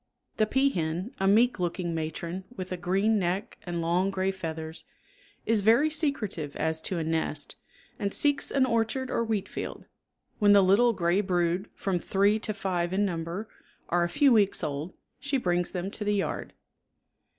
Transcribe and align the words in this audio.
The 0.37 0.47
peahen, 0.47 1.13
a 1.19 1.27
meek 1.27 1.59
looking 1.59 1.93
matron 1.93 2.43
with 2.57 2.71
a 2.71 2.75
green 2.75 3.19
neck 3.19 3.59
and 3.67 3.81
long 3.81 4.09
gray 4.09 4.31
feathers, 4.31 4.83
is 5.45 5.61
very 5.61 5.91
secretive 5.91 6.55
as 6.55 6.81
to 6.81 6.97
a 6.97 7.03
nest, 7.03 7.55
and 7.99 8.11
seeks 8.11 8.49
an 8.49 8.65
orchard 8.65 9.11
or 9.11 9.23
wheatfield. 9.23 9.85
When 10.39 10.53
the 10.53 10.63
little 10.63 10.93
gray 10.93 11.21
brood, 11.21 11.69
from 11.75 11.99
three 11.99 12.39
to 12.39 12.51
five 12.55 12.93
in 12.93 13.05
number, 13.05 13.47
are 13.89 14.03
a 14.03 14.09
few 14.09 14.33
weeks 14.33 14.63
old 14.63 14.95
she 15.19 15.37
brings 15.37 15.69
them 15.69 15.91
to 15.91 16.03
the 16.03 16.15
yard. 16.15 16.55